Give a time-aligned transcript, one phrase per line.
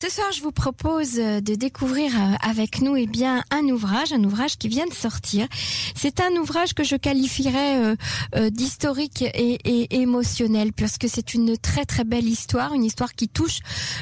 [0.00, 4.12] Ce soir, je vous propose euh, de découvrir euh, avec nous eh bien un ouvrage,
[4.12, 5.48] un ouvrage qui vient de sortir.
[5.96, 7.96] C'est un ouvrage que je qualifierais
[8.36, 13.58] euh, d'historique et, émotionnel, puisque c'est une très très belle histoire, une histoire qui touche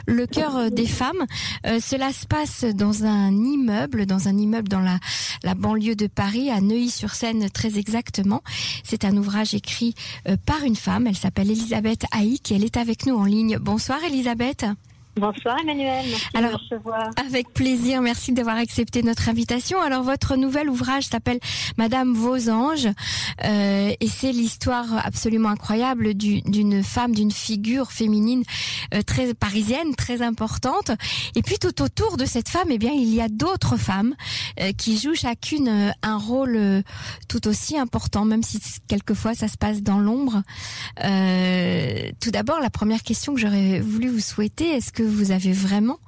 [0.06, 1.24] le cœur des femmes.
[1.64, 4.98] cela se passe dans un immeuble, dans un immeuble dans la,
[5.54, 8.42] banlieue de Paris, à Neuilly-sur-Seine très exactement.
[8.84, 9.94] C'est un ouvrage écrit
[10.44, 11.06] par une femme.
[11.06, 13.56] Elle s'appelle Elisabeth Haïk elle est avec nous en ligne.
[13.58, 14.66] Bonsoir Elisabeth.
[15.18, 17.10] Bonsoir Emmanuel, merci Alors, de recevoir.
[17.16, 19.80] Avec plaisir, merci d'avoir accepté notre invitation.
[19.80, 21.38] Alors votre nouvel ouvrage s'appelle
[21.78, 22.88] Madame vos anges
[23.42, 28.42] euh, et c'est l'histoire absolument incroyable d'une femme, d'une figure féminine
[28.92, 30.90] euh, très parisienne, très importante.
[31.34, 34.14] Et puis tout autour de cette femme, eh bien il y a d'autres femmes
[34.60, 36.82] euh, qui jouent chacune euh, un rôle
[37.26, 40.42] tout aussi important, même si quelquefois ça se passe dans l'ombre.
[42.20, 45.98] tout d'abord, la première question que j'aurais voulu vous souhaiter, est-ce que vous avez vraiment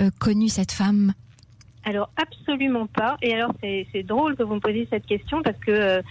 [0.00, 1.12] euh, connu cette femme?
[1.84, 3.16] Alors absolument pas.
[3.22, 6.02] Et alors c'est drôle que vous me posiez cette question parce que euh,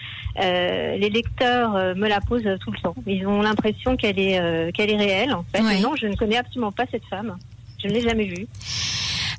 [0.42, 2.96] euh, les lecteurs me la posent tout le temps.
[3.08, 5.34] Ils ont l'impression qu'elle est qu'elle est réelle.
[5.34, 5.62] En fait.
[5.80, 7.38] non, je ne connais absolument pas cette femme.
[7.82, 8.48] Je ne l'ai jamais vue.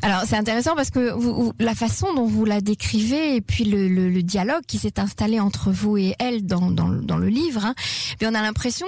[0.01, 3.87] Alors c'est intéressant parce que vous, la façon dont vous la décrivez et puis le,
[3.89, 7.75] le, dialogue qui s'est installé entre vous et elle dans, dans, dans le livre, hein,
[8.21, 8.87] on a l'impression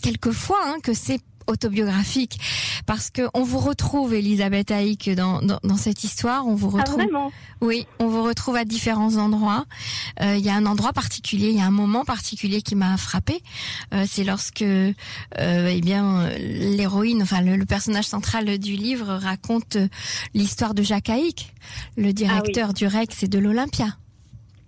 [0.00, 2.38] quelquefois hein, que c'est autobiographique
[2.86, 6.46] parce que on vous retrouve Elisabeth Haïk dans, dans, cette histoire.
[6.46, 7.06] On vous ah, retrouve.
[7.60, 9.64] oui, on vous retrouve à différents endroits.
[10.20, 12.96] Euh, il y a un endroit particulier, il y a un moment particulier qui m'a
[12.96, 13.42] frappé.
[13.94, 14.92] Euh, c'est lorsque, euh,
[15.36, 19.76] eh bien, l'héroïne, enfin le, personnage central du livre raconte
[20.34, 21.54] l'histoire de Jacques Haïk,
[21.96, 23.96] le directeur ah du Rex et de l'Olympia.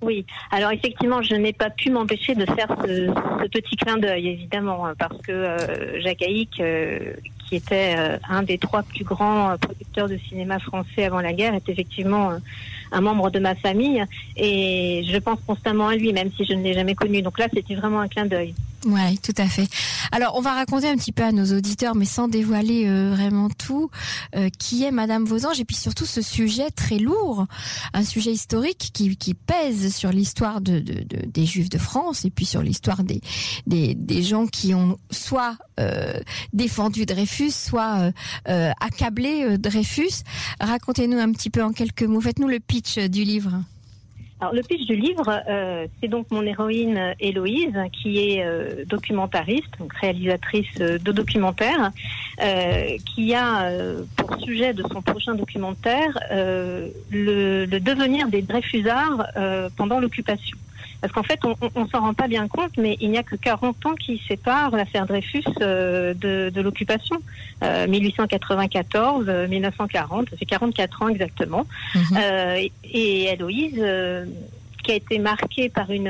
[0.02, 4.88] Oui, alors effectivement, je n'ai pas pu m'empêcher de faire ce, petit clin d'œil, évidemment,
[4.98, 7.14] parce que euh, Jacques Haïk, euh,
[7.46, 11.54] qui était euh, un des trois plus grands producteurs de cinéma français avant la guerre,
[11.54, 12.32] est effectivement
[12.90, 14.04] un membre de ma famille,
[14.36, 17.22] et je pense constamment à lui, même si je ne l'ai jamais connu.
[17.22, 18.54] Donc là, c'était vraiment un clin d'œil.
[18.84, 19.68] Oui, tout à fait.
[20.10, 23.48] Alors, on va raconter un petit peu à nos auditeurs, mais sans dévoiler euh, vraiment
[23.48, 23.90] tout,
[24.34, 27.46] euh, qui est Madame Vosange, et puis surtout ce sujet très lourd,
[27.94, 32.30] un sujet historique qui, pèse sur l'histoire de, de, de, des Juifs de France, et
[32.30, 36.20] puis sur l'histoire des, gens qui ont soit euh,
[36.52, 38.12] défendu Dreyfus, soit
[38.44, 40.22] accablé Dreyfus.
[40.60, 43.62] Racontez-nous un petit peu en quelques mots, faites-nous le pitch du livre.
[44.42, 48.84] Alors, le pitch du livre, euh, c'est donc mon héroïne euh, Héloïse, qui est euh,
[48.86, 51.92] documentariste, donc réalisatrice de documentaires,
[53.14, 53.70] qui a
[54.16, 56.90] pour sujet de son prochain documentaire le,
[57.66, 59.28] le, devenir des Dreyfusards
[59.76, 60.58] pendant l'occupation.
[61.02, 63.34] Parce qu'en fait, on, on, s'en rend pas bien compte, mais il n'y a que
[63.34, 67.16] 40 ans qui séparent l'affaire Dreyfus euh, de, de l'occupation.
[67.64, 71.66] Euh, 1894, 1940, ça fait 44 ans exactement.
[71.96, 72.02] Mhm.
[72.16, 74.26] Euh, et Héloïse euh,
[74.82, 76.08] qui a été marqué par une,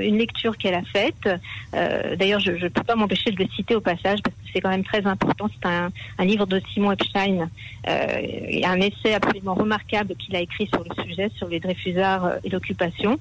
[0.00, 1.28] une lecture qu'elle a faite.
[1.74, 4.60] Euh, D'ailleurs, je ne peux pas m'empêcher de le citer au passage parce que c'est
[4.60, 5.48] quand même très important.
[5.52, 7.48] C'est un, un, livre de Simon Epstein,
[7.88, 12.36] euh, un essai absolument remarquable qu'il a écrit sur le sujet, sur les Dreyfusards euh,
[12.44, 13.18] et l'occupation.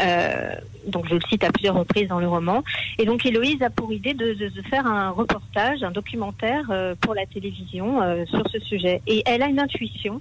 [0.00, 0.54] Euh,
[0.86, 2.62] donc, je le cite à plusieurs reprises dans le roman.
[2.98, 7.14] Et donc, Héloïse a pour idée de, de, faire un reportage, un documentaire euh, pour
[7.14, 9.02] la télévision euh, sur ce sujet.
[9.06, 10.20] Et elle a une intuition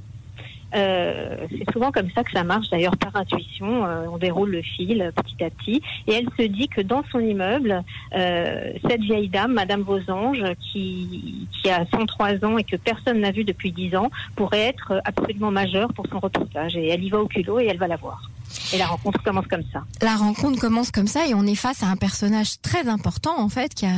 [0.76, 3.86] euh, c'est souvent comme ça que ça marche, d'ailleurs par intuition.
[3.86, 5.82] Euh, on déroule le fil euh, petit à petit.
[6.08, 11.70] Et elle se dit que dans son immeuble, cette vieille dame, Madame Vosange, qui, qui
[11.70, 15.94] a 103 ans et que personne n'a vu depuis 10 ans, pourrait être absolument majeure
[15.94, 16.76] pour son reportage.
[16.76, 18.30] Et elle y va au culot et elle va la voir.
[18.74, 19.84] Et la rencontre commence comme ça.
[20.02, 23.50] La rencontre commence comme ça et on est face à un personnage très important en
[23.50, 23.96] fait qui a,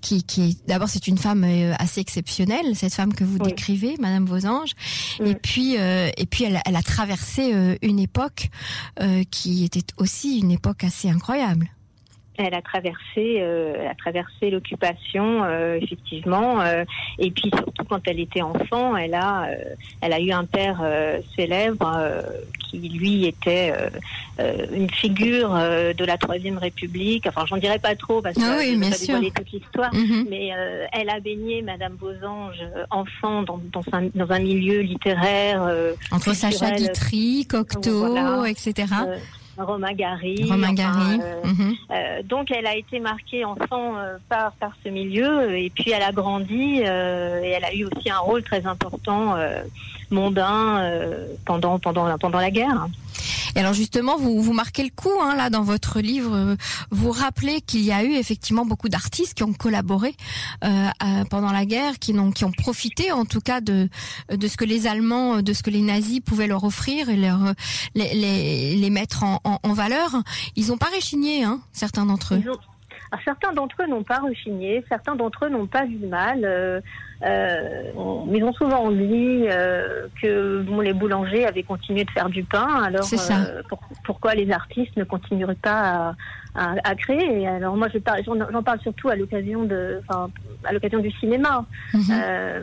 [0.00, 4.26] qui, qui d'abord c'est une femme euh, assez exceptionnelle cette femme que vous décrivez Madame
[4.26, 4.72] Vosange
[5.20, 8.50] et puis euh, et puis elle, elle, a traversé euh, une époque
[9.30, 11.68] qui était aussi une époque assez incroyable.
[12.38, 16.84] Elle a traversé, euh, a traversé l'occupation euh, effectivement, euh,
[17.18, 19.48] et puis surtout quand elle était enfant, elle a,
[20.00, 20.82] elle a eu un père
[21.34, 22.22] célèbre
[22.70, 23.72] qui lui était
[24.74, 27.26] une figure de la troisième République.
[27.26, 30.26] Enfin, j'en dirais pas trop parce que ah oui, je pas dévoiler toute l'histoire, mm-hmm.
[30.28, 30.50] mais
[30.92, 35.68] elle a baigné Madame Vosange enfant dans, dans, un, dans un milieu littéraire
[36.10, 38.84] entre Sacha Guitry, Cocteau, etc.
[39.58, 40.46] Romain Gary.
[40.48, 41.20] Romain Gary.
[41.20, 41.74] Euh, mhm.
[41.90, 46.02] euh, donc elle a été marquée enfant euh, par par ce milieu et puis elle
[46.02, 49.36] a grandi et elle a eu aussi un rôle très important
[50.10, 50.90] mondain
[51.44, 52.86] pendant pendant pendant la guerre.
[53.54, 56.56] Et alors justement, vous vous marquez le coup hein, là dans votre livre,
[56.90, 60.14] vous rappelez qu'il y a eu effectivement beaucoup d'artistes qui ont collaboré
[60.64, 60.88] euh,
[61.30, 63.88] pendant la guerre, qui ont profité en tout cas de
[64.30, 67.54] ce que les Allemands, de ce que les nazis pouvaient leur offrir et leur
[67.94, 70.22] les mettre en, valeur.
[70.56, 72.42] Ils n'ont pas réchigné, hein, certains d'entre eux.
[73.12, 76.40] Alors, certains d'entre eux n'ont pas rechigné, certains d'entre eux n'ont pas vu mal.
[76.44, 76.80] Euh,
[77.22, 77.82] euh,
[78.32, 82.82] ils ont souvent dit euh, que bon, les boulangers avaient continué de faire du pain.
[82.82, 83.62] Alors euh,
[84.04, 86.14] pourquoi les artistes ne continueraient pas
[86.54, 87.46] à, à, à créer?
[87.46, 90.28] Alors moi, j'en parle surtout à l'occasion de, enfin,
[90.64, 91.64] à l'occasion du cinéma.
[91.94, 92.02] Mhm.
[92.10, 92.60] Euh,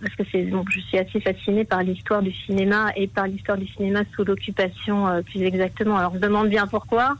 [0.00, 3.56] parce que c'est bon, je suis assez fascinée par l'histoire du cinéma et par l'histoire
[3.56, 5.96] du cinéma sous l'occupation euh, plus exactement.
[5.96, 7.16] Alors je me demande bien pourquoi.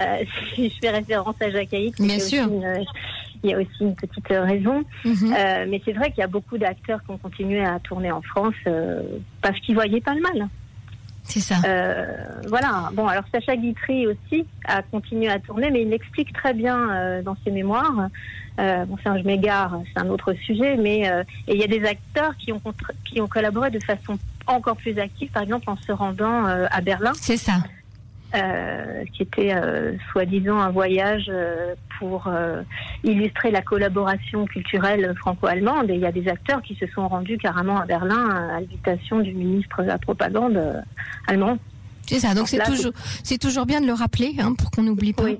[0.00, 2.46] Euh, si je fais référence à Jacques Haït, Bien sûr.
[3.42, 4.84] il y a aussi une petite raison.
[5.04, 5.34] Mhm.
[5.36, 8.22] Euh, mais c'est vrai qu'il y a beaucoup d'acteurs qui ont continué à tourner en
[8.22, 9.02] France euh,
[9.40, 10.48] parce qu'ils voyaient pas le mal.
[11.28, 11.56] C'est ça.
[11.66, 12.04] Euh,
[12.48, 12.90] voilà.
[12.92, 17.22] Bon, alors Sacha Guitry aussi a continué à tourner, mais il l'explique très bien euh,
[17.22, 18.08] dans ses mémoires.
[18.58, 21.66] Euh, bon, c'est un je m'égare, c'est un autre sujet, mais euh, il y a
[21.66, 22.62] des acteurs qui ont
[23.04, 27.12] qui ont collaboré de façon encore plus active, par exemple en se rendant à Berlin.
[27.20, 27.54] C'est ça.
[28.36, 32.30] Euh, qui était euh, soi-disant un voyage euh, pour
[33.02, 35.88] illustrer la collaboration culturelle franco-allemande.
[35.88, 39.20] Et il y a des acteurs qui se sont rendus carrément à Berlin à l'invitation
[39.20, 40.60] du ministre de la propagande
[41.26, 41.56] allemand.
[42.06, 42.92] C'est ça, donc c'est toujours,
[43.40, 45.24] toujours bien de le rappeler hein, pour qu'on n'oublie pas.
[45.24, 45.38] Oui.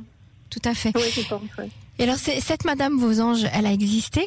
[0.49, 0.93] Tout à fait.
[0.95, 1.71] Oui, je pense, oui.
[1.99, 4.27] Et alors, cette Madame Vosanges, elle a existé?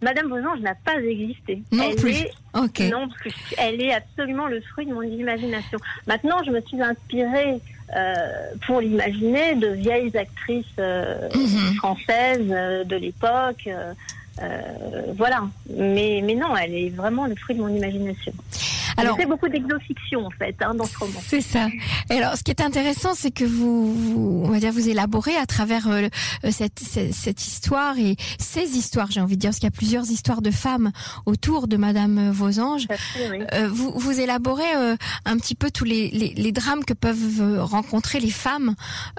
[0.00, 1.62] Madame Vosange n'a pas existé.
[1.72, 2.10] Non elle plus.
[2.10, 3.34] Est, Non plus.
[3.56, 5.78] Elle est absolument le fruit de mon imagination.
[6.06, 7.60] Maintenant, je me suis inspirée
[7.96, 11.74] euh, pour l'imaginer de vieilles actrices euh, mhm.
[11.76, 13.68] françaises euh, de l'époque.
[15.16, 15.48] Voilà.
[15.76, 18.32] Mais, mais non, elle est vraiment le fruit de mon imagination.
[18.98, 21.20] Alors, fait beaucoup d'exofiction en fait hein, dans ce roman.
[21.26, 21.68] C'est ça.
[22.10, 25.36] Et alors, ce qui est intéressant, c'est que vous, vous, on va dire, vous élaborez
[25.36, 26.08] à travers euh,
[26.44, 29.72] euh, cette, cette, cette, histoire et ces histoires, j'ai envie de dire, parce qu'il y
[29.74, 30.90] a plusieurs histoires de femmes
[31.26, 32.86] autour de Madame Vosange.
[32.90, 33.38] Oui.
[33.52, 37.60] Euh, vous, vous élaborez euh, un petit peu tous les, les, les, drames que peuvent
[37.60, 38.74] rencontrer les femmes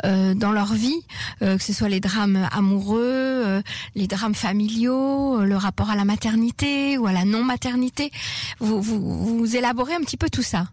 [0.05, 1.01] euh, dans leur vie,
[1.39, 3.61] que ce soit les drames amoureux,
[3.95, 8.11] les drames familiaux, le rapport à la maternité ou à la non-maternité.
[8.59, 10.65] Vous, vous, vous élaborez élaborer un petit peu tout ça.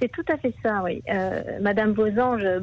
[0.00, 1.02] C'est tout à fait ça, oui.
[1.08, 2.60] Euh, Madame Vosange euh,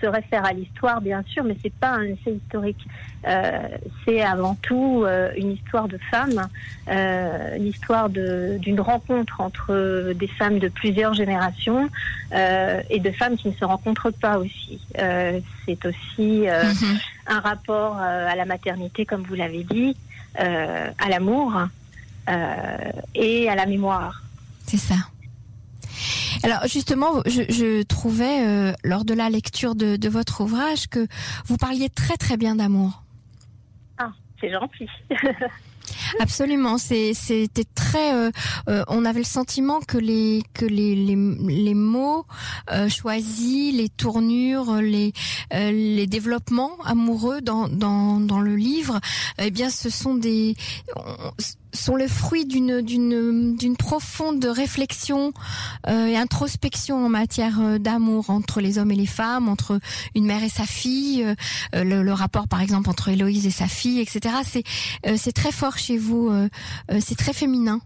[0.00, 2.84] se réfère à l'histoire, bien sûr, mais c'est pas un essai historique.
[3.26, 3.68] Euh,
[4.04, 6.48] c'est avant tout euh, une histoire de femmes,
[6.88, 11.88] euh, l'histoire d'une rencontre entre des femmes de plusieurs générations
[12.32, 14.80] et de femmes qui ne se rencontrent pas aussi.
[14.94, 17.00] c'est aussi mm-hmm.
[17.26, 19.96] un rapport à la maternité, comme vous l'avez dit,
[20.36, 21.60] à l'amour
[23.14, 24.22] et à la mémoire.
[24.70, 24.94] C'est ça.
[26.44, 31.08] Alors justement, je, je trouvais euh, lors de la lecture de, de, votre ouvrage que
[31.46, 33.02] vous parliez très très bien d'amour.
[33.98, 34.88] Ah, c'est gentil.
[36.20, 38.14] Absolument, c'était très.
[38.14, 38.30] Euh,
[38.68, 42.26] euh, on avait le sentiment que les que les les, les mots
[42.88, 45.12] choisis, les tournures, les
[45.50, 49.00] les développements amoureux dans dans dans le livre,
[49.38, 50.54] eh bien, ce sont des
[51.72, 55.32] sont le fruit d'une d'une d'une profonde réflexion
[55.88, 59.80] euh, et introspection en matière euh, d'amour entre les hommes et les femmes, entre
[60.14, 61.24] une mère et sa fille,
[61.74, 64.34] euh, le, rapport par exemple entre Héloïse et sa fille, etc.
[64.44, 64.64] C'est
[65.16, 66.30] c'est très fort chez vous,
[67.00, 67.80] c'est très féminin.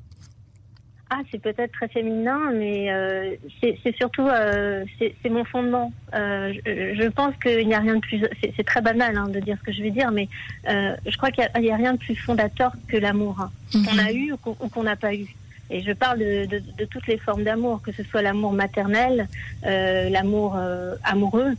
[1.17, 5.93] Ah, c'est peut-être très féminin, mais euh, c'est surtout euh, c'est mon fondement.
[6.13, 8.21] Euh, je, je, pense qu'il n'y a rien de plus.
[8.57, 10.29] C'est très banal hein, de dire ce que je vais dire, mais
[10.67, 14.11] je crois qu'il n'y a, a, rien de plus fondateur que l'amour hein, qu'on a
[14.11, 15.27] eu ou qu'on n'a pas eu.
[15.71, 19.29] Et je parle de, de, de toutes les formes d'amour, que ce soit l'amour maternel,
[19.63, 20.59] l'amour
[21.05, 21.53] amoureux,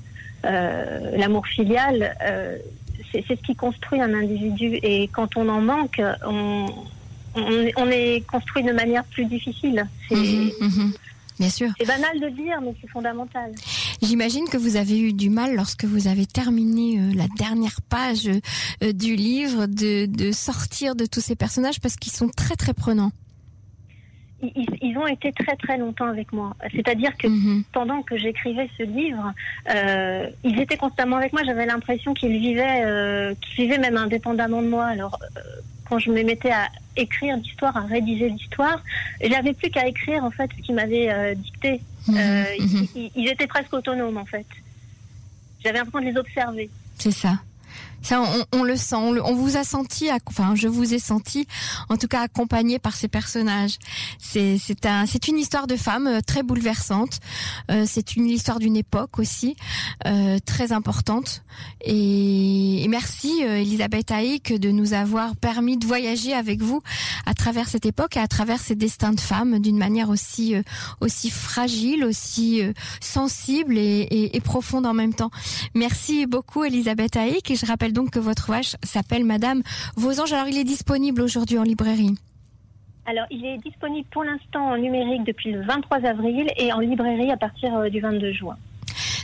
[0.43, 2.13] l'amour filial.
[3.13, 4.79] c'est ce qui construit un individu.
[4.83, 6.65] Et quand on en manque, on
[7.35, 9.87] on, est construit de manière plus difficile.
[10.09, 10.93] C'est mhm, mhm.
[11.39, 11.69] Bien sûr.
[11.77, 13.51] C'est banal de dire, mais c'est fondamental.
[14.01, 18.29] J'imagine que vous avez eu du mal lorsque vous avez terminé euh, la dernière page
[18.83, 22.73] euh, du livre de, de, sortir de tous ces personnages parce qu'ils sont très très
[22.73, 23.11] prenants.
[24.41, 26.55] Ils, ils, ont été très très longtemps avec moi.
[26.71, 27.63] C'est-à-dire que -hmm.
[27.73, 29.33] pendant que j'écrivais ce livre,
[29.73, 31.41] euh, ils étaient constamment avec moi.
[31.43, 34.85] J'avais l'impression qu'ils vivaient, qu'ils vivaient même indépendamment de moi.
[34.85, 35.19] Alors
[35.87, 38.81] quand je me mettais à écrire l'histoire, à rédiger l'histoire,
[39.21, 41.81] j'avais plus qu'à écrire en fait ce qu'ils m'avaient euh, dicté.
[42.07, 42.85] Mmh, euh, mmh.
[42.95, 44.45] Ils, ils, étaient presque autonomes en fait.
[45.63, 46.69] J'avais l'impression de les observer.
[46.97, 47.39] C'est ça.
[48.05, 48.21] Ça,
[48.51, 48.95] on, le sent.
[48.95, 51.47] On, vous a senti, enfin, je vous ai senti,
[51.89, 53.79] en tout cas, accompagné par ces personnages.
[54.19, 57.19] C'est un c'est une histoire de femme euh, très bouleversante.
[57.71, 59.55] Euh, c'est une histoire d'une époque aussi
[60.05, 61.43] euh, très importante.
[61.83, 66.81] Et, merci Elisabeth Haïk de nous avoir permis de voyager avec vous
[67.25, 70.53] à travers cette époque et à travers ces destins de femmes d'une manière aussi
[71.01, 72.61] aussi fragile, aussi
[73.01, 75.31] sensible et, et, profonde en même temps.
[75.73, 79.63] Merci beaucoup Elisabeth Haïk et je rappelle donc que votre ouvrage s'appelle Madame
[79.95, 80.33] Vos anges.
[80.33, 82.15] Alors il est disponible aujourd'hui en librairie.
[83.07, 87.31] Alors, il est disponible pour l'instant en numérique depuis le 23 avril et en librairie
[87.31, 88.57] à partir euh, du 22 juin.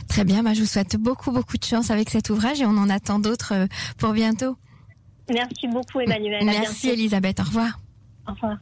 [0.08, 2.76] Très bien, bah, je vous souhaite beaucoup, beaucoup de chance avec cet ouvrage et on
[2.76, 3.66] en attend d'autres euh,
[3.98, 4.56] pour bientôt.
[5.32, 6.44] Merci beaucoup, Emmanuel.
[6.44, 7.40] Merci, Elisabeth.
[7.40, 7.80] Au revoir.
[8.28, 8.58] Au revoir.